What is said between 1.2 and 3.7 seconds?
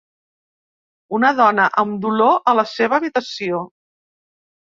dona amb dolor a la seva habitació.